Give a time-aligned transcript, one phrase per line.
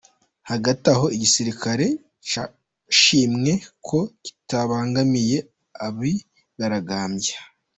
[0.49, 1.85] Hagati aho, igisirikare
[2.29, 3.51] cyashimwe
[3.87, 5.37] ko kitabangamiye
[5.85, 7.37] abigaragambya.